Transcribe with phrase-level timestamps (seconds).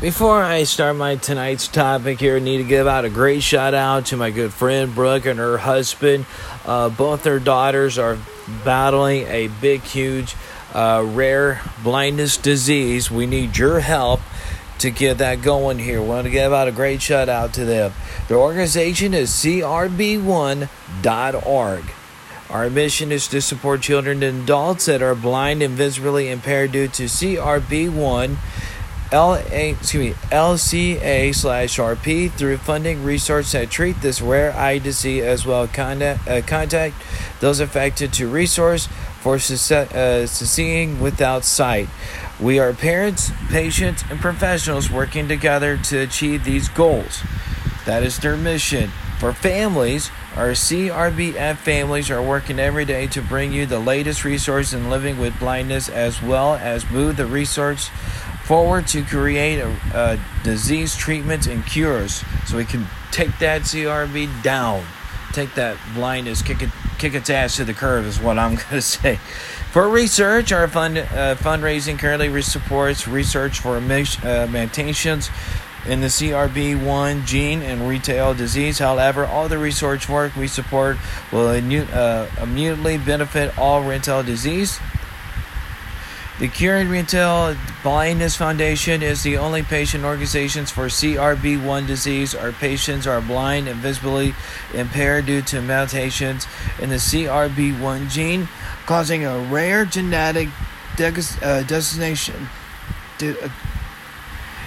[0.00, 3.74] Before I start my tonight's topic here, I need to give out a great shout
[3.74, 6.24] out to my good friend Brooke and her husband.
[6.64, 8.16] Uh, both their daughters are
[8.64, 10.36] battling a big, huge,
[10.72, 13.10] uh, rare blindness disease.
[13.10, 14.20] We need your help
[14.78, 16.00] to get that going here.
[16.00, 17.92] We want to give out a great shout out to them.
[18.28, 20.64] Their organization is crb1.org.
[22.50, 26.86] Our mission is to support children and adults that are blind and visibly impaired due
[26.86, 28.36] to CRB1
[29.10, 34.78] L A excuse me LCA slash RP through funding research that treat this rare eye
[34.78, 36.94] disease as well contact, uh, contact
[37.40, 38.86] those affected to resource
[39.20, 41.88] for uh, seeing without sight.
[42.38, 47.22] We are parents, patients, and professionals working together to achieve these goals.
[47.86, 48.90] That is their mission.
[49.18, 54.74] For families, our CRBF families are working every day to bring you the latest resources
[54.74, 57.90] in living with blindness as well as move the research
[58.48, 64.42] forward to create a, a disease treatments and cures so we can take that CRB
[64.42, 64.82] down,
[65.34, 68.70] take that blindness, kick it, kick its ass to the curb is what I'm going
[68.70, 69.16] to say.
[69.70, 75.28] For research, our fund uh, fundraising currently supports research for uh, mutations
[75.86, 78.78] in the CRB1 gene and retinal disease.
[78.78, 80.96] However, all the research work we support
[81.30, 84.80] will uh, immediately benefit all retinal disease
[86.38, 92.32] the Curing Retinal Blindness Foundation is the only patient organization for CRB1 disease.
[92.32, 94.34] Our patients are blind and visibly
[94.72, 96.46] impaired due to mutations
[96.80, 98.48] in the CRB1 gene,
[98.86, 100.48] causing a rare genetic
[100.96, 102.48] de- uh, destination.
[103.18, 103.48] De- uh,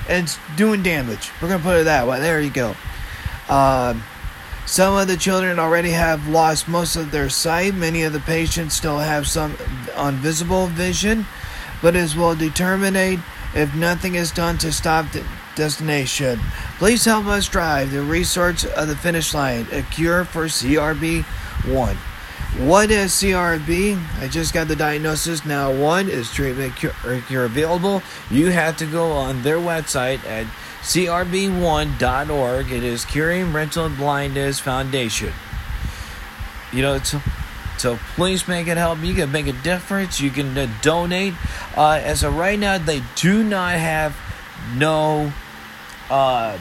[0.09, 1.31] and it's doing damage.
[1.41, 2.19] We're going to put it that way.
[2.19, 2.75] There you go.
[3.47, 3.97] Uh,
[4.65, 7.73] some of the children already have lost most of their sight.
[7.73, 9.55] Many of the patients still have some
[9.97, 11.25] invisible vision
[11.81, 12.95] but it will determine
[13.53, 16.39] if nothing is done to stop the destination.
[16.77, 21.95] Please help us drive the research of the finish line, a cure for CRB1.
[22.57, 23.97] What is CRB?
[24.19, 25.45] I just got the diagnosis.
[25.45, 26.93] Now, one is treatment cure,
[27.27, 28.03] cure available.
[28.29, 30.47] You have to go on their website at
[30.81, 32.71] crb1.org.
[32.71, 35.31] It is Curing Retinal Blindness Foundation.
[36.73, 37.15] You know, it's
[37.81, 38.99] so please make it help.
[38.99, 40.21] You can make a difference.
[40.21, 41.33] You can uh, donate.
[41.75, 44.15] Uh, as of right now, they do not have
[44.75, 45.33] no
[46.11, 46.59] uh,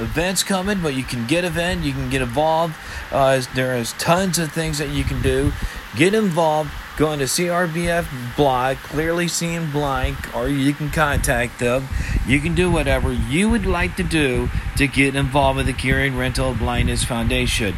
[0.00, 1.84] events coming, but you can get event.
[1.84, 2.74] You can get involved.
[3.12, 5.52] Uh, there is tons of things that you can do.
[5.94, 6.70] Get involved.
[6.96, 11.88] Go into CRBF blog, clearly seeing blind, or you can contact them.
[12.26, 16.16] You can do whatever you would like to do to get involved with the Curing
[16.16, 17.76] Retinal Blindness Foundation.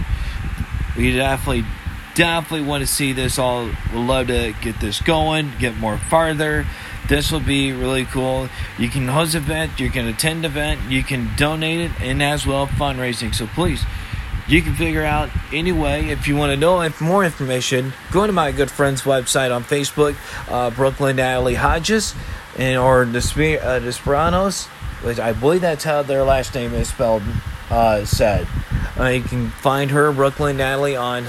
[0.96, 1.64] We definitely
[2.18, 3.66] definitely want to see this all.
[3.66, 6.66] Would love to get this going, get more farther.
[7.08, 8.48] This will be really cool.
[8.76, 12.66] You can host event, you can attend event, you can donate it, and as well
[12.66, 13.32] fundraising.
[13.32, 13.84] So please,
[14.48, 16.06] you can figure out anyway.
[16.08, 19.62] If you want to know if more information, go to my good friend's website on
[19.62, 20.16] Facebook,
[20.50, 22.14] uh, Brooklyn Natalie Hodges,
[22.58, 24.66] and or the uh, Desperanos,
[25.04, 27.22] which I believe that's how their last name is spelled.
[27.70, 28.48] Uh, said
[28.98, 31.26] uh, you can find her Brooklyn Natalie on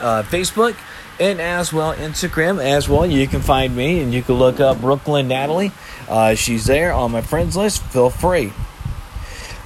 [0.00, 0.76] uh, Facebook
[1.18, 3.06] and as well Instagram as well.
[3.06, 5.72] You can find me and you can look up Brooklyn Natalie.
[6.08, 7.82] Uh, she's there on my friends list.
[7.84, 8.52] Feel free.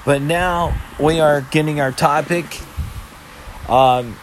[0.04, 2.60] But now we are getting our topic.
[3.69, 4.16] Um,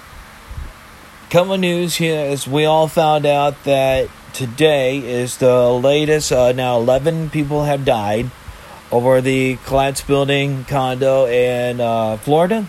[1.30, 6.32] coming news here is we all found out that today is the latest.
[6.32, 8.32] Uh, now 11 people have died
[8.92, 12.68] over the collapse building condo in uh, Florida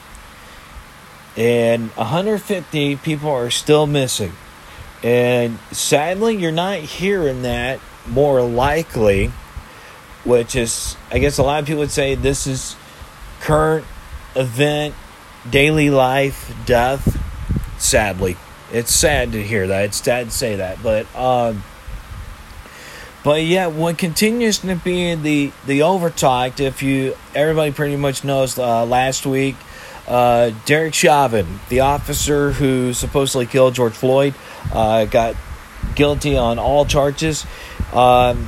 [1.39, 4.33] and 150 people are still missing.
[5.05, 7.79] And sadly, you're not hearing that
[8.09, 9.29] more likely,
[10.25, 12.75] which is, I guess, a lot of people would say this is
[13.41, 13.87] current
[14.35, 14.97] event,
[15.49, 17.17] daily life, death.
[17.79, 18.37] Sadly,
[18.73, 19.85] it's sad to hear that.
[19.85, 21.63] It's sad to say that, but um,
[23.23, 26.59] but yeah, what continues to be the the overtalked.
[26.59, 29.55] If you everybody pretty much knows, uh, last week
[30.09, 34.35] uh, Derek Chauvin, the officer who supposedly killed George Floyd,
[34.73, 35.37] uh, got
[35.95, 37.47] guilty on all charges.
[37.93, 38.47] Um,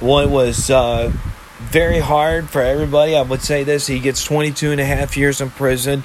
[0.00, 1.12] one was uh,
[1.60, 3.14] very hard for everybody.
[3.14, 6.02] I would say this he gets 22 and a half years in prison.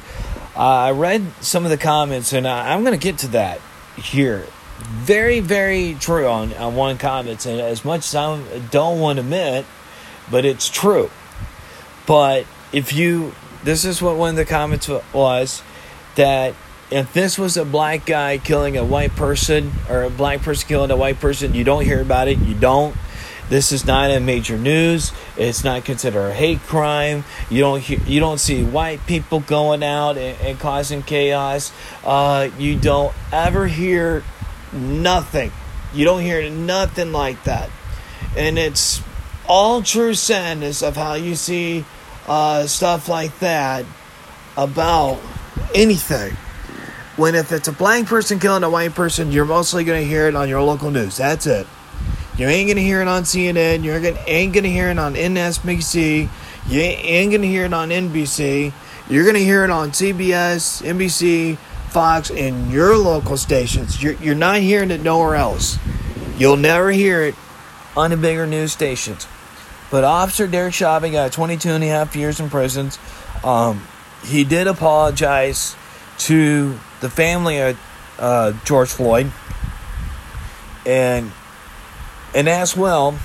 [0.56, 3.62] Uh, I read some of the comments, and I, I'm going to get to that
[3.96, 4.46] here.
[4.80, 9.22] Very, very true on, on one comment, and as much as I don't want to
[9.22, 9.66] admit,
[10.30, 11.10] but it's true.
[12.06, 13.34] But if you
[13.64, 15.62] this is what one of the comments was
[16.16, 16.56] that
[16.90, 20.92] if this was a black guy killing a white person or a black person killing
[20.92, 22.40] a white person, you don't hear about it.
[22.40, 22.96] You don't.
[23.50, 25.14] This is not a major news.
[25.38, 27.24] It's not considered a hate crime.
[27.50, 31.72] You don't hear, you don't see white people going out and, and causing chaos.
[32.04, 34.24] Uh, you don't ever hear
[34.74, 35.52] nothing.
[35.94, 37.70] You don't hear nothing like that,
[38.36, 39.02] and it's
[39.48, 41.86] all true sadness of how you see
[42.28, 43.86] uh, stuff like that
[44.56, 45.20] about
[45.74, 46.36] anything.
[47.16, 50.28] When if it's a black person killing a white person, you're mostly going to hear
[50.28, 51.18] it on your local news.
[51.18, 51.66] That's it.
[52.38, 53.84] You ain't gonna hear it on CNN.
[53.84, 53.94] You
[54.28, 56.30] ain't gonna hear it on NSBC.
[56.68, 58.72] You ain't gonna hear it on NBC.
[59.10, 61.58] You're gonna hear it on CBS, NBC,
[61.90, 64.04] Fox, and your local stations.
[64.04, 65.80] You're, you're not hearing it nowhere else.
[66.38, 67.34] You'll never hear it
[67.96, 69.26] on the bigger news stations.
[69.90, 72.92] But Officer Derek Chauvin got 22 and a half years in prison.
[73.44, 73.88] Um,
[74.26, 75.76] he did apologize
[76.20, 77.80] to the family of
[78.20, 79.32] uh, George Floyd.
[80.86, 81.32] And
[82.34, 83.18] and as well,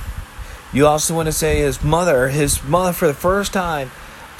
[0.72, 3.90] you also want to say his mother, his mother for the first time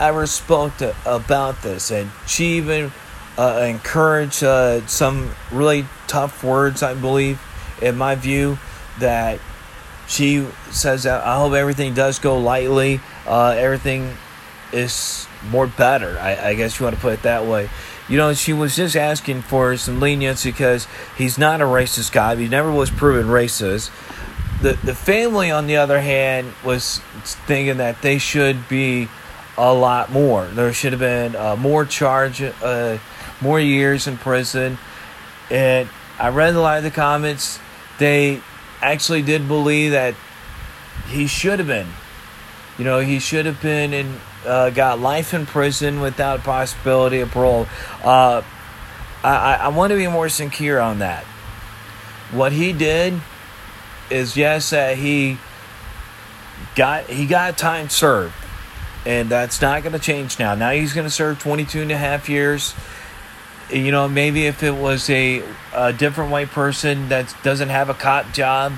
[0.00, 2.90] ever spoke to, about this, and she even
[3.38, 7.40] uh, encouraged uh, some really tough words, I believe,
[7.80, 8.58] in my view,
[8.98, 9.40] that
[10.06, 14.16] she says that I hope everything does go lightly, uh, everything
[14.72, 16.18] is more better.
[16.18, 17.68] I, I guess you want to put it that way.
[18.08, 22.34] You know, she was just asking for some lenience because he's not a racist guy.
[22.36, 23.90] He never was proven racist
[24.62, 27.00] the the family, on the other hand, was
[27.46, 29.08] thinking that they should be
[29.58, 30.46] a lot more.
[30.46, 32.98] There should have been uh, more charge, uh,
[33.40, 34.78] more years in prison.
[35.50, 35.88] And
[36.18, 37.58] I read a lot of the comments.
[37.98, 38.40] They
[38.82, 40.14] actually did believe that
[41.08, 41.88] he should have been.
[42.78, 47.30] You know, he should have been and uh, got life in prison without possibility of
[47.30, 47.66] parole.
[48.02, 48.42] Uh,
[49.22, 51.24] I, I want to be more secure on that.
[52.32, 53.20] What he did
[54.10, 55.38] is yes that he
[56.74, 58.34] got he got time served
[59.04, 61.96] and that's not going to change now now he's going to serve 22 and a
[61.96, 62.74] half years
[63.72, 65.42] you know maybe if it was a,
[65.74, 68.72] a different white person that doesn't have a cop job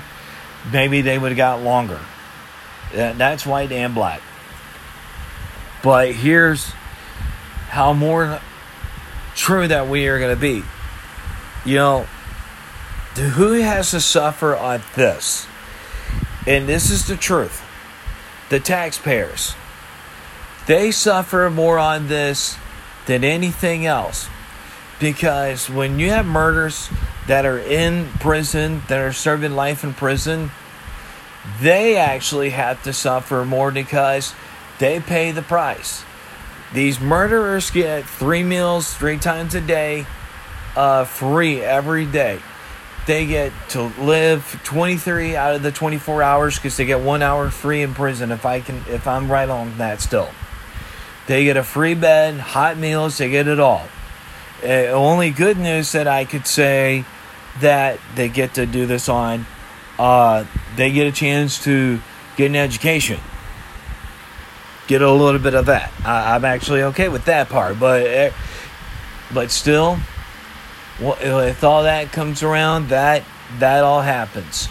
[0.71, 1.99] maybe they would have got longer
[2.93, 4.21] that's white and black
[5.83, 6.65] but here's
[7.69, 8.39] how more
[9.35, 10.63] true that we are going to be
[11.65, 12.07] you know
[13.15, 15.47] who has to suffer on this?
[16.45, 17.61] And this is the truth
[18.49, 19.55] the taxpayers.
[20.67, 22.57] They suffer more on this
[23.07, 24.27] than anything else.
[24.99, 26.89] Because when you have murders
[27.27, 30.51] that are in prison, that are serving life in prison,
[31.59, 34.33] they actually have to suffer more because
[34.79, 36.03] they pay the price.
[36.73, 40.05] These murderers get three meals three times a day,
[40.75, 42.39] uh, free every day.
[43.05, 47.51] They get to live 23 out of the 24 hours because they get one hour
[47.51, 50.29] free in prison if i can if i'm right on that still.
[51.27, 53.87] They get a free bed hot meals they get it all
[54.65, 57.05] uh, only good news that i could say
[57.61, 59.45] that they get to do this on
[59.97, 60.43] uh,
[60.75, 61.99] they get a chance to
[62.35, 63.19] get an education
[64.87, 68.31] get a little bit of that I, i'm actually okay with that part but eh,
[69.33, 69.97] but still
[70.99, 73.23] if all that comes around, that
[73.59, 74.67] that all happens.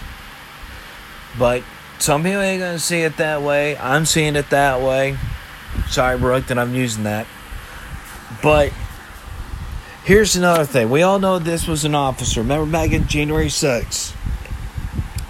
[1.39, 1.63] But
[1.99, 3.77] some people ain't gonna see it that way.
[3.77, 5.19] I'm seeing it that way.
[5.89, 7.27] Sorry, Brooke, that I'm using that.
[8.43, 8.73] But
[10.05, 10.91] here's another thing.
[10.91, 12.41] We all know this was an officer.
[12.41, 14.15] Remember back in January 6th?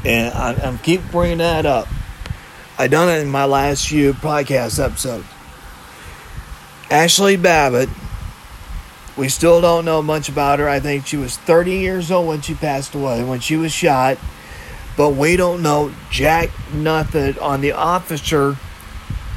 [0.04, 1.88] And I, keep bringing that up.
[2.76, 5.26] I done it in my last few podcast episodes.
[6.90, 7.88] Ashley Babbitt
[9.16, 10.69] we still don't know much about her.
[10.69, 14.19] I think she was 30 years old when she passed away, when she was shot.
[14.97, 18.57] But we don't know jack nothing on the officer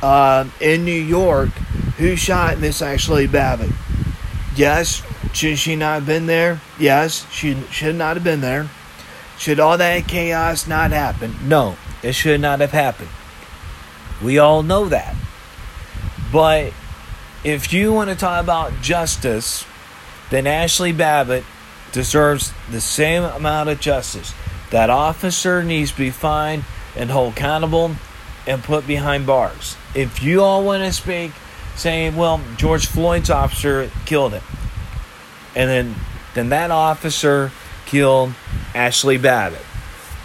[0.01, 1.50] uh, in New York
[1.98, 3.72] who shot Miss Ashley Babbitt.
[4.57, 6.61] Yes, should she not have been there?
[6.79, 8.69] Yes, she should not have been there.
[9.37, 11.35] Should all that chaos not happen?
[11.47, 13.09] No, it should not have happened.
[14.21, 15.15] We all know that.
[16.31, 16.73] But
[17.43, 19.63] if you want to talk about justice,
[20.31, 21.45] then Ashley Babbitt
[21.91, 24.33] deserves the same amount of justice.
[24.71, 27.95] That officer needs to be fined and held accountable
[28.47, 29.77] and put behind bars.
[29.93, 31.31] If you all want to speak,
[31.77, 34.43] saying, well, George Floyd's officer killed him,
[35.55, 35.96] and then
[36.34, 37.51] then that officer
[37.86, 38.34] killed
[38.75, 39.65] Ashley Babbitt,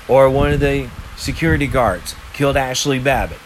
[0.09, 3.39] or one of the security guards killed Ashley Babbitt,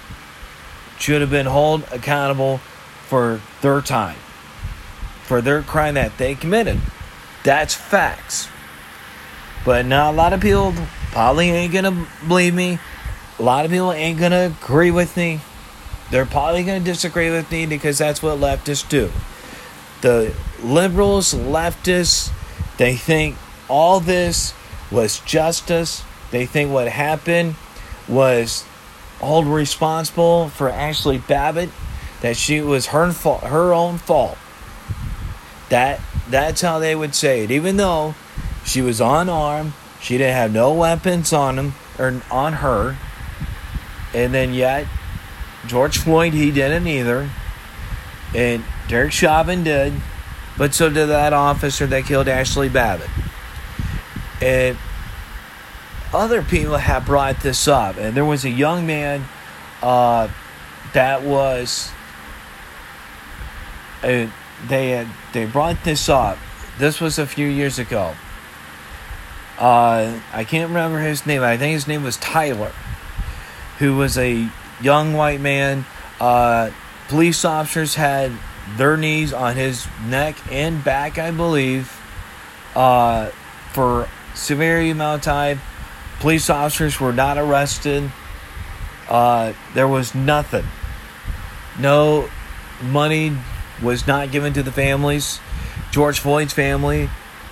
[0.99, 2.59] should have been held accountable
[3.07, 4.17] for their time,
[5.23, 6.81] for their crime that they committed.
[7.45, 8.49] That's facts.
[9.65, 10.75] But now a lot of people
[11.13, 12.79] probably ain't gonna believe me.
[13.39, 15.41] a lot of people ain't gonna agree with me.
[16.11, 19.11] They're probably gonna disagree with me because that's what leftists do.
[20.03, 22.31] The liberals, leftists,
[22.77, 23.37] they think
[23.69, 24.55] all this
[24.91, 26.05] was justice.
[26.31, 27.57] They think what happened
[28.09, 28.65] was
[29.21, 31.71] all responsible for Ashley Babbitt,
[32.21, 34.39] that she was her her own fault.
[35.71, 37.51] That that's how they would say it.
[37.51, 38.15] Even though
[38.65, 42.97] she was unarmed, she didn't have no weapons on him or on her,
[44.15, 44.87] and then yet
[45.67, 47.29] George Floyd he didn't either,
[48.35, 49.93] and Derek Chauvin did,
[50.57, 53.11] but so did that officer that killed Ashley Babbitt.
[54.41, 54.77] And
[56.13, 59.25] other people have brought this up, and there was a young man
[59.83, 60.29] uh,
[60.93, 61.91] that was.
[64.03, 64.29] Uh,
[64.69, 66.39] they had they brought this up.
[66.79, 68.15] This was a few years ago.
[69.59, 71.43] Uh, I can't remember his name.
[71.43, 72.73] I think his name was Tyler,
[73.79, 74.49] who was a
[74.81, 75.85] young white man.
[76.21, 76.71] Uh,
[77.09, 78.33] police officers had
[78.77, 81.93] their knees on his neck and back, I believe,
[82.75, 83.31] uh,
[83.73, 85.61] for severe amount of time.
[86.21, 88.11] Police officers were not arrested.
[89.09, 90.65] Uh, there was nothing.
[91.79, 92.29] No
[92.83, 93.37] money
[93.83, 95.41] was not given to the families.
[95.91, 97.09] George Floyd's family,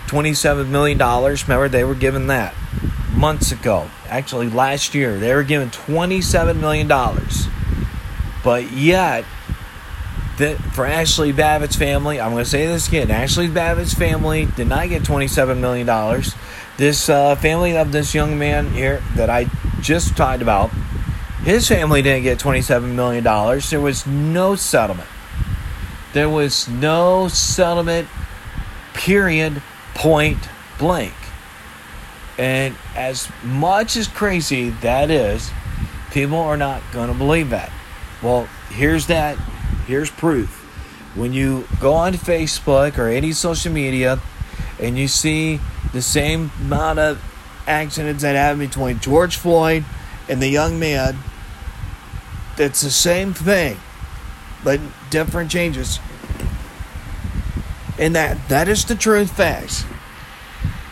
[0.07, 0.99] $27 million.
[0.99, 2.55] Remember, they were given that
[3.13, 3.89] months ago.
[4.15, 6.87] Actually, last year, they were given $27 million.
[8.45, 9.25] But yet,
[10.73, 14.89] for Ashley Babbitt's family, I'm going to say this again Ashley Babbitt's family did not
[14.89, 16.23] get $27 million.
[16.77, 19.47] This uh, family of this young man here that I
[19.81, 20.71] just talked about,
[21.43, 23.25] his family didn't get $27 million.
[23.69, 25.09] There was no settlement.
[26.13, 28.07] There was no settlement,
[28.93, 29.61] period,
[29.97, 31.15] point blank.
[32.39, 35.51] And as much as crazy that is,
[36.11, 37.73] people are not going to believe that.
[38.23, 39.39] Well, here's that.
[39.87, 40.61] Here's proof.
[41.15, 44.21] When you go on Facebook or any social media
[44.81, 45.61] and you see
[45.93, 47.23] the same amount of
[47.67, 49.85] accidents that happened between George Floyd
[50.29, 51.17] and the young man.
[52.57, 53.77] that's the same thing,
[54.63, 55.99] but different changes.
[57.99, 59.85] And that that is the truth facts.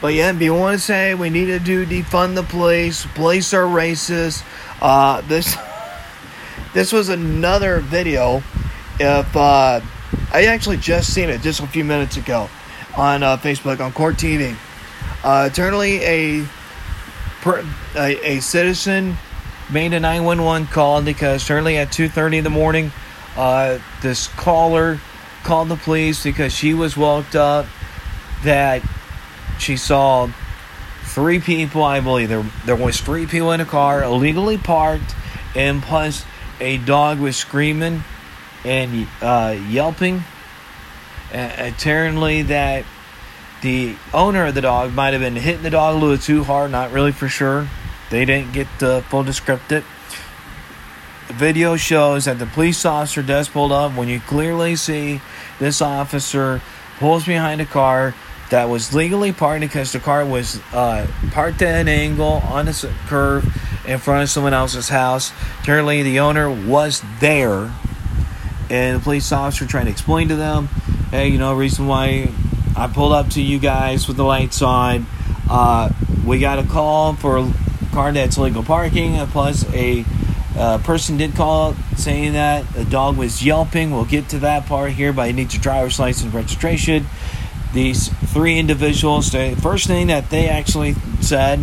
[0.03, 3.55] But yeah, if you want to say we need to do defund the police, police
[3.55, 4.45] are racist,
[4.81, 5.57] uh, this
[6.75, 8.43] this was another video.
[8.99, 9.81] If uh,
[10.33, 12.51] I actually just seen it just a few minutes ago
[12.97, 14.57] on uh, Facebook on Court TV.
[15.23, 16.45] Uh, eternally, a,
[17.95, 19.17] a, a citizen
[19.71, 22.91] made a 911 call because certainly at 2:30 in the morning,
[23.37, 24.99] uh, this caller
[25.45, 27.67] called the police because she was woke up
[28.43, 28.83] that
[29.59, 30.31] she saw
[31.05, 31.83] three people.
[31.83, 35.15] I believe there there was three people in a car illegally parked,
[35.55, 36.25] and plus
[36.61, 38.05] a dog was screaming
[38.65, 40.25] and uh, yelping.
[41.33, 42.85] Uh, apparently, that
[43.63, 46.71] the owner of the dog might have been hitting the dog a little too hard,
[46.71, 47.69] not really for sure.
[48.11, 49.87] They didn't get the full descriptive.
[51.29, 55.21] The video shows that the police officer does pull up when you clearly see
[55.59, 56.61] this officer
[56.99, 58.15] pulls behind a car
[58.53, 62.75] that was legally parked because the car was uh, parked at an angle on a
[63.07, 63.45] curve
[63.87, 65.33] in front of someone else's house.
[65.63, 67.73] Apparently, the owner was there,
[68.69, 70.67] and the police officer trying to explain to them,
[71.11, 72.31] hey, you know, reason why
[72.77, 75.07] I pulled up to you guys with the lights on.
[75.51, 75.89] Uh,
[76.25, 77.53] we got a call for a
[77.93, 80.05] car that's legal parking, plus a
[80.59, 83.93] uh, person did call saying that the dog was yelping.
[83.93, 87.07] We'll get to that part here, but I need your driver's license registration.
[87.73, 91.61] These three individuals, the first thing that they actually said,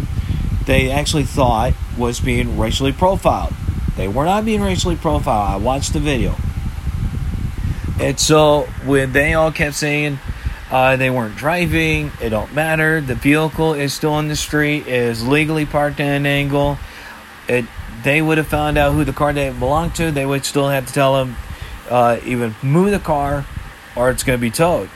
[0.66, 3.54] they actually thought was being racially profiled.
[3.96, 5.50] They were not being racially profiled.
[5.50, 6.36] I watched the video.
[8.00, 10.20] And so when they all kept saying,
[10.72, 12.12] uh, they weren't driving.
[12.22, 13.02] It don't matter.
[13.02, 14.88] The vehicle is still on the street.
[14.88, 16.78] is legally parked at an angle.
[17.48, 17.66] It.
[18.04, 20.12] They would have found out who the car they belonged to.
[20.12, 21.36] They would still have to tell them
[21.90, 23.46] uh, even move the car,
[23.96, 24.90] or it's going to be towed.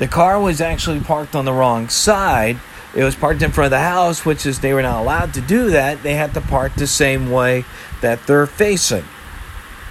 [0.00, 2.58] The car was actually parked on the wrong side.
[2.96, 5.42] It was parked in front of the house, which is they were not allowed to
[5.42, 6.02] do that.
[6.02, 7.66] They had to park the same way
[8.00, 9.04] that they're facing,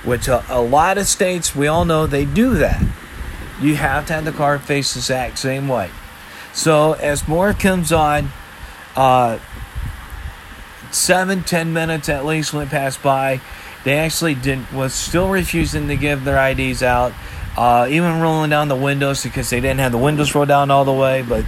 [0.04, 2.82] which a, a lot of states we all know they do that.
[3.62, 5.92] You have to have the car face the exact same way.
[6.54, 8.30] So as more comes on,
[8.96, 9.38] uh,
[10.89, 13.42] seven, ten minutes at least went past by.
[13.84, 17.13] They actually didn't was still refusing to give their IDs out,
[17.60, 20.86] uh, even rolling down the windows because they didn't have the windows rolled down all
[20.86, 21.22] the way.
[21.22, 21.44] But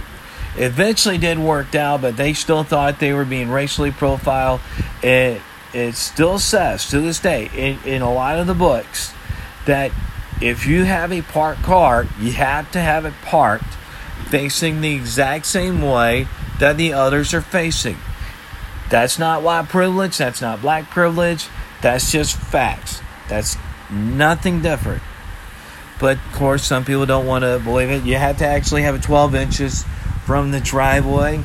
[0.56, 2.02] eventually did work out.
[2.02, 4.60] But they still thought they were being racially profiled.
[5.02, 5.40] It
[5.72, 9.14] it still says to this day in, in a lot of the books
[9.64, 9.90] that
[10.42, 13.72] if you have a parked car, you have to have it parked
[14.28, 16.28] facing the exact same way
[16.58, 17.96] that the others are facing.
[18.90, 21.48] That's not white privilege, that's not black privilege,
[21.80, 23.00] that's just facts.
[23.30, 23.56] That's
[23.90, 25.02] nothing different.
[26.02, 28.02] But of course, some people don't want to believe it.
[28.02, 29.84] You have to actually have it 12 inches
[30.26, 31.44] from the driveway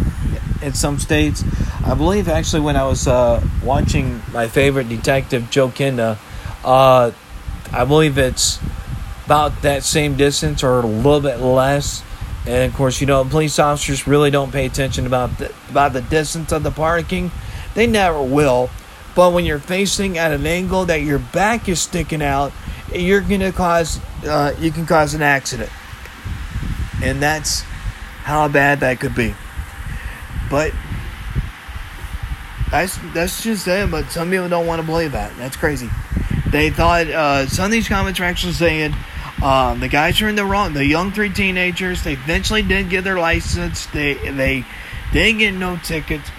[0.62, 1.44] in some states.
[1.86, 6.18] I believe actually when I was uh, watching my favorite detective, Joe Kenda,
[6.64, 7.12] uh,
[7.72, 8.58] I believe it's
[9.24, 12.02] about that same distance or a little bit less.
[12.44, 16.02] And of course, you know, police officers really don't pay attention about the, about the
[16.02, 17.30] distance of the parking.
[17.74, 18.68] They never will.
[19.14, 22.52] But when you're facing at an angle that your back is sticking out,
[22.96, 25.70] you're gonna cause uh, you can cause an accident,
[27.02, 27.62] and that's
[28.22, 29.34] how bad that could be.
[30.50, 30.72] But
[32.70, 33.90] that's that's just them.
[33.90, 35.36] But some people don't want to believe that.
[35.36, 35.90] That's crazy.
[36.50, 38.94] They thought uh, some of these comments are actually saying
[39.42, 40.72] um, the guys are in the wrong.
[40.72, 42.04] The young three teenagers.
[42.04, 43.86] They eventually did get their license.
[43.86, 44.64] They they
[45.12, 46.30] didn't get no tickets.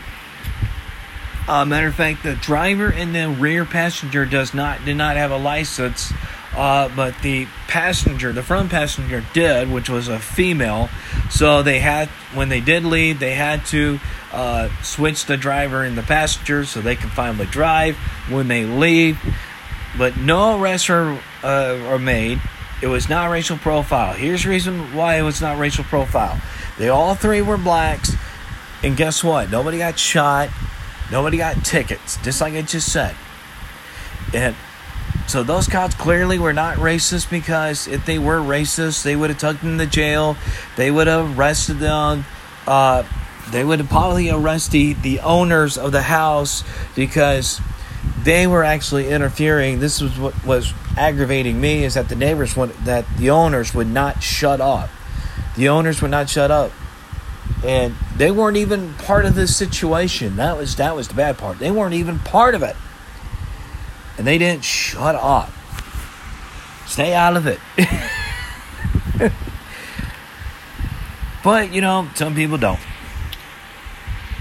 [1.47, 5.31] Uh, matter of fact, the driver and the rear passenger does not did not have
[5.31, 6.13] a license,
[6.55, 10.89] uh, but the passenger, the front passenger, did, which was a female.
[11.29, 13.99] So they had when they did leave, they had to
[14.31, 17.95] uh, switch the driver and the passenger so they can finally drive
[18.29, 19.19] when they leave.
[19.97, 22.41] But no arrests are uh, are made.
[22.81, 24.13] It was not racial profile.
[24.13, 26.41] Here's the reason why it was not racial profile.
[26.77, 28.13] They all three were blacks,
[28.83, 29.49] and guess what?
[29.49, 30.49] Nobody got shot
[31.11, 33.15] Nobody got tickets, just like I just said.
[34.33, 34.55] And
[35.33, 39.39] so those cops clearly were not racist because if they were racist, they would have
[39.39, 40.37] tucked them to jail.
[40.77, 42.25] They would have arrested them.
[42.67, 43.01] Uh,
[43.49, 46.63] they would have probably arrested the owners of the house
[46.95, 47.59] because
[48.21, 49.79] they were actually interfering.
[49.79, 53.87] This was what was aggravating me is that the neighbors would, that the owners would
[53.87, 54.91] not shut up.
[55.55, 56.71] The owners would not shut up
[57.63, 60.35] and they weren't even part of this situation.
[60.35, 61.57] That was that was the bad part.
[61.57, 62.75] They weren't even part of it,
[64.17, 65.49] and they didn't shut up.
[66.85, 67.59] Stay out of it.
[71.43, 72.79] but you know, some people don't.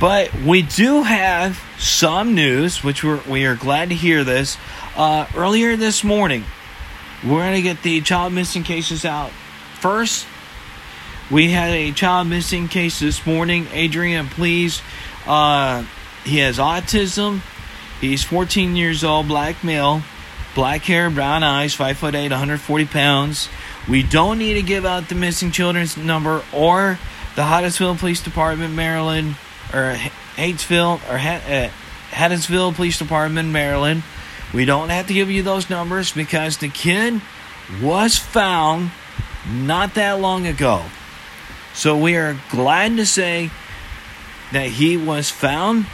[0.01, 4.57] But we do have some news, which we're we are glad to hear this.
[4.97, 6.45] Uh, earlier this morning,
[7.25, 9.31] we're going to get the child missing cases out
[9.81, 10.27] first
[11.33, 13.67] we had a child missing case this morning.
[13.73, 14.83] Adrian, please.
[15.27, 15.85] Uh,
[16.25, 17.41] he has autism.
[18.03, 20.03] He's 14 years old, black male,
[20.57, 23.49] black hair, brown eyes, 5 foot 8, 140 pounds.
[23.89, 26.99] We don't need to give out the missing children's number or
[27.37, 29.37] the Hodgesville Police Department, Maryland,
[29.73, 29.95] or
[30.35, 31.71] Hatesville, or uh,
[32.11, 34.03] Hattiesville Police Department, Maryland.
[34.53, 37.23] We don't have to give you those numbers because the kid
[37.81, 38.91] was found
[39.49, 40.83] not that long ago.
[41.73, 43.51] So we are glad to say
[44.51, 45.87] that he was found.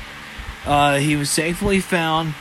[0.64, 2.35] Uh, he was safely found.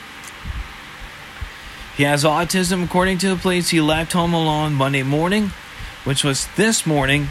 [1.96, 3.70] He has autism, according to the police.
[3.70, 5.50] He left home alone Monday morning,
[6.04, 7.28] which was this morning.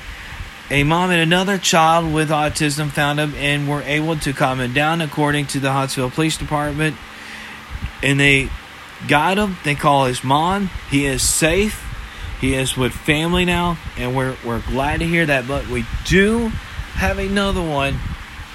[0.70, 4.74] A mom and another child with autism found him and were able to calm him
[4.74, 6.98] down, according to the Hodgesville Police Department.
[8.04, 8.50] And they
[9.08, 9.58] got him.
[9.64, 10.70] They call his mom.
[10.90, 11.84] He is safe.
[12.42, 15.48] He is with family now, and we're, we're glad to hear that.
[15.48, 16.50] But we do
[16.96, 17.98] have another one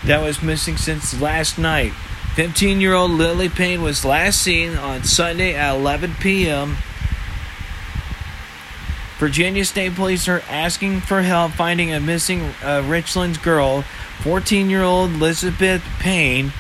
[0.05, 1.93] that was missing since last night.
[2.35, 6.79] 15 year old Lily Payne was last seen on Sunday at 11 p.m.
[9.19, 13.83] Virginia State Police are asking for help finding a missing uh, Richlands girl.
[14.23, 16.53] 14 year old Elizabeth Payne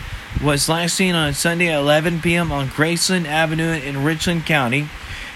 [0.45, 2.53] was last seen on Sunday at 11 p.m.
[2.53, 4.89] on Graceland Avenue in Richland County.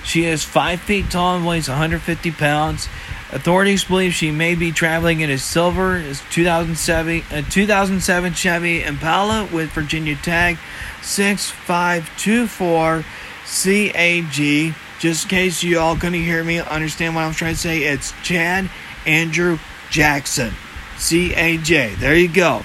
[0.07, 2.89] She is 5 feet tall and weighs 150 pounds.
[3.33, 8.85] Authorities believe she may be traveling in a silver uh, 2007, a uh, 2007 Chevy
[8.85, 10.59] Impala with Virginia tag
[11.03, 13.05] 6524
[13.45, 14.75] CAG.
[15.01, 18.13] Just in case you all couldn't hear me, understand what I'm trying to say, it's
[18.23, 18.71] Chad
[19.07, 19.59] Andrew
[19.91, 20.55] Jackson.
[20.99, 21.99] CAJ.
[21.99, 22.63] There you go.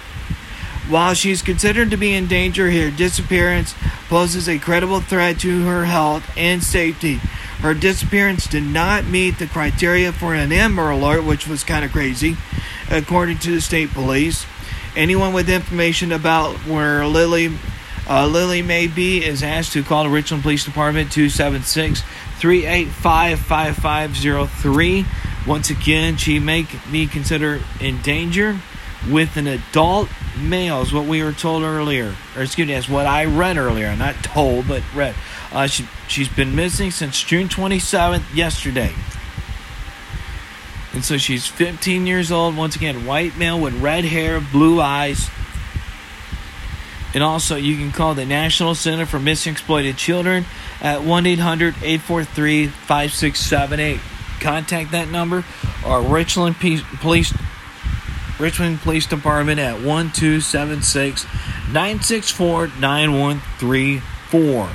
[0.90, 3.76] While she is considered to be in danger, her disappearance
[4.10, 7.16] poses a credible threat to her health and safety.
[7.60, 11.92] Her disappearance did not meet the criteria for an Amber Alert, which was kind of
[11.92, 12.36] crazy,
[12.90, 14.46] according to the state police.
[14.96, 17.58] Anyone with information about where Lily
[18.10, 22.02] uh, Lily may be is asked to call the Richland Police Department 276
[22.40, 25.06] 385 5503.
[25.48, 28.60] Once again, she may be considered in danger
[29.10, 33.26] with an adult males, what we were told earlier, or excuse me, as what I
[33.26, 35.16] read earlier, not told, but read.
[35.52, 38.94] Uh, she, she's been missing since June 27th, yesterday.
[40.94, 42.58] And so she's 15 years old.
[42.58, 45.30] Once again, white male with red hair, blue eyes.
[47.14, 50.46] And also, you can call the National Center for Missing Exploited Children
[50.82, 54.00] at 1 800 843 5678.
[54.40, 55.44] Contact that number
[55.86, 57.34] or Richland Police
[58.42, 61.26] Richmond Police Department at 1276
[61.72, 64.70] 964 9134.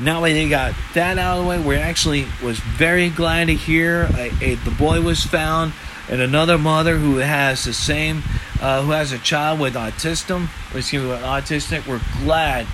[0.00, 3.54] Now that they got that out of the way, we actually was very glad to
[3.54, 5.72] hear a, a, the boy was found
[6.08, 8.22] and another mother who has the same,
[8.60, 11.86] uh, who has a child with autism, excuse me, with autistic.
[11.88, 12.66] We're glad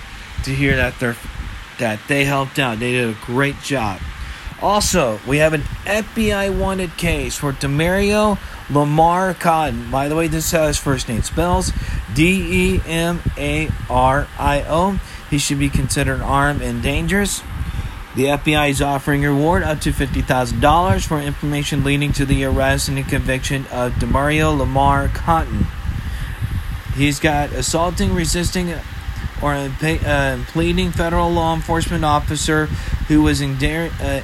[0.43, 1.17] to hear that they're
[1.79, 2.77] that they helped out.
[2.77, 3.99] They did a great job.
[4.61, 8.37] Also, we have an FBI wanted case for Demario
[8.69, 9.89] Lamar Cotton.
[9.91, 11.71] By the way, this is how his first name spells
[12.13, 14.99] D E M A R I O.
[15.29, 17.41] He should be considered armed and dangerous.
[18.15, 22.87] The FBI is offering a reward up to $50,000 for information leading to the arrest
[22.87, 25.65] and the conviction of Demario Lamar Cotton.
[26.95, 28.75] He's got assaulting, resisting,
[29.41, 32.67] or uh, pleading federal law enforcement officer
[33.07, 33.45] who was uh,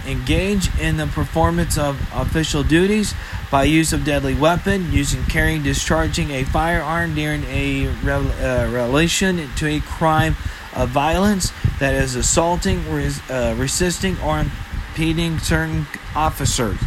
[0.06, 3.15] engaged in the performance of official duties
[3.51, 9.67] by use of deadly weapon, using, carrying, discharging a firearm during a uh, relation to
[9.67, 10.35] a crime
[10.75, 16.77] of violence that is assaulting, res, uh, resisting, or impeding certain officers.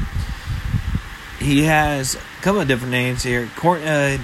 [1.41, 3.51] He has a couple of different names here.
[3.57, 4.19] Cor- uh,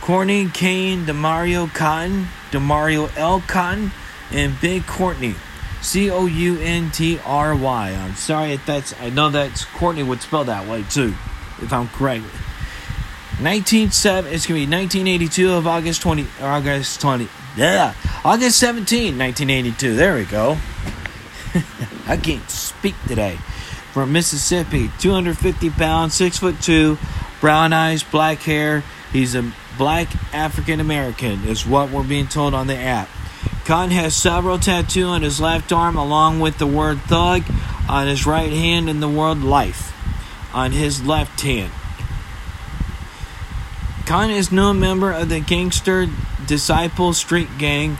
[0.00, 3.40] Corny Kane Demario Cotton, Demario L.
[3.40, 3.90] Cotton,
[4.30, 5.34] and Big Courtney.
[5.80, 7.90] C O U N T R Y.
[7.90, 11.14] I'm sorry if that's, I know that's Courtney would spell that way too
[11.62, 12.24] if I'm correct.
[13.38, 17.94] 197 it's gonna be 1982 of August 20 August 20 yeah
[18.24, 20.58] August 17 1982 there we go.
[22.06, 23.36] I can't speak today.
[23.92, 26.98] From Mississippi 250 pounds 6 foot 2
[27.40, 28.84] brown eyes black hair.
[29.12, 33.08] He's a black African American is what we're being told on the app.
[33.64, 37.42] Khan has several tattoos on his left arm along with the word thug
[37.88, 39.92] on his right hand and the word life
[40.54, 41.72] on his left hand.
[44.06, 46.06] Khan is no member of the gangster
[46.46, 47.96] Disciple Street Gang.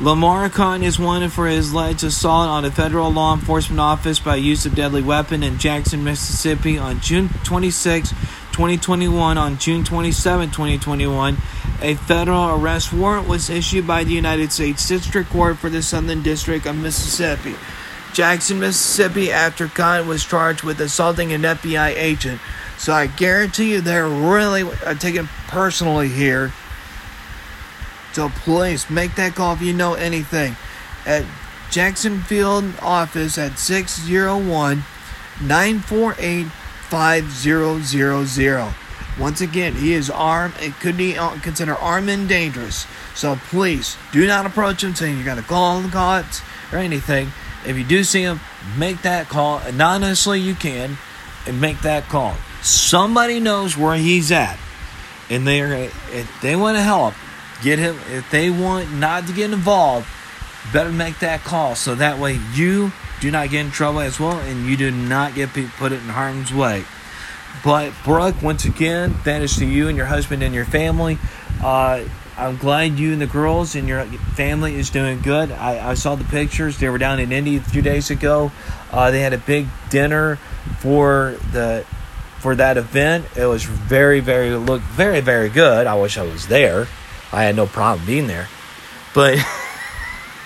[0.00, 4.36] Lamar Khan is wanted for his alleged assault on a federal law enforcement office by
[4.36, 8.10] use of deadly weapon in Jackson, Mississippi on June 26,
[8.52, 9.36] 2021.
[9.36, 11.36] On June 27, 2021,
[11.82, 16.22] a federal arrest warrant was issued by the United States District Court for the Southern
[16.22, 17.54] District of Mississippi.
[18.12, 22.40] Jackson, Mississippi, after Khan was charged with assaulting an FBI agent.
[22.78, 24.64] So I guarantee you they're really
[24.98, 26.52] taking personally here.
[28.12, 30.56] So please make that call if you know anything.
[31.06, 31.24] At
[31.70, 34.84] Jackson Field office at 601
[35.40, 36.46] 948
[36.90, 38.74] 5000.
[39.18, 42.86] Once again, he is armed and could be uh, considered armed and dangerous.
[43.14, 46.40] So please do not approach him saying you're going to call the cops
[46.72, 47.30] or anything.
[47.66, 48.40] If you do see him,
[48.78, 49.58] make that call.
[49.58, 50.96] Anonymously, you can,
[51.46, 52.34] and make that call.
[52.62, 54.58] Somebody knows where he's at,
[55.28, 57.14] and they are, if they want to help,
[57.62, 57.96] get him.
[58.10, 60.06] If they want not to get involved,
[60.72, 64.38] better make that call so that way you do not get in trouble as well,
[64.38, 66.84] and you do not get put in harm's way.
[67.62, 71.18] But Brooke, once again, that is to you and your husband and your family.
[71.62, 72.04] Uh,
[72.40, 74.02] I'm glad you and the girls and your
[74.34, 75.52] family is doing good.
[75.52, 76.78] I, I saw the pictures.
[76.78, 78.50] They were down in Indy a few days ago.
[78.90, 80.36] Uh, they had a big dinner
[80.78, 81.84] for the
[82.38, 83.26] for that event.
[83.36, 85.86] It was very, very look very, very good.
[85.86, 86.88] I wish I was there.
[87.30, 88.48] I had no problem being there,
[89.14, 89.38] but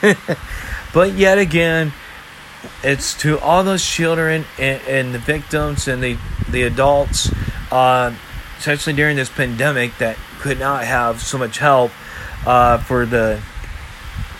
[0.93, 1.93] but yet again,
[2.83, 6.19] it's to all those children and, and the victims and the
[6.51, 7.31] the adults,
[7.71, 8.13] uh,
[8.59, 11.91] especially during this pandemic, that could not have so much help
[12.47, 13.41] uh, for the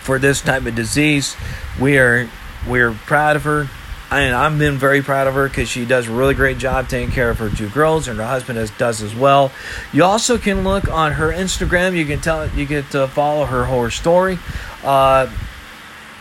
[0.03, 1.37] for this type of disease.
[1.81, 2.29] We are
[2.69, 3.69] we're proud of her.
[4.11, 7.11] And I've been very proud of her because she does a really great job taking
[7.11, 9.51] care of her two girls, and her husband does as well.
[9.93, 11.97] You also can look on her Instagram.
[11.97, 14.39] You can tell you get to follow her whole story.
[14.85, 15.29] Uh,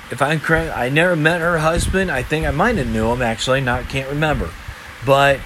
[0.10, 2.10] if I'm correct, I never met her husband.
[2.10, 3.62] I think I might have knew him actually.
[3.62, 4.50] Not can't remember,
[5.06, 5.40] but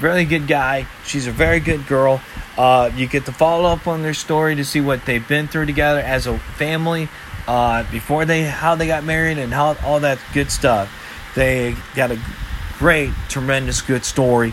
[0.00, 0.86] really good guy.
[1.04, 2.20] She's a very good girl.
[2.56, 5.66] Uh, you get to follow up on their story to see what they've been through
[5.66, 7.08] together as a family
[7.46, 10.90] uh, before they how they got married and how all that good stuff.
[11.34, 12.20] They got a
[12.78, 14.52] great, tremendous, good story.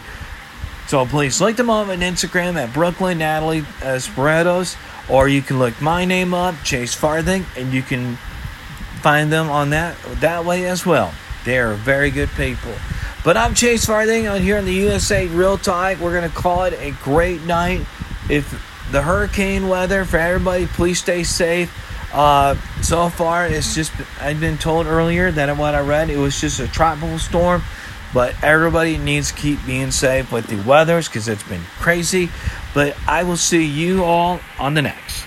[0.87, 4.75] So please like them on Instagram at Brooklyn Natalie Esperados
[5.09, 8.15] or you can look my name up, Chase Farthing, and you can
[9.01, 11.13] find them on that that way as well.
[11.43, 12.73] They are very good people.
[13.23, 15.99] But I'm Chase Farthing on here in the USA Real Talk.
[15.99, 17.85] We're gonna call it a great night.
[18.31, 18.49] If
[18.91, 21.71] the hurricane weather for everybody, please stay safe.
[22.15, 26.41] Uh, so far, it's just I've been told earlier that what I read it was
[26.41, 27.61] just a tropical storm,
[28.11, 32.31] but everybody needs to keep being safe with the weathers because it's been crazy.
[32.73, 35.25] But I will see you all on the next.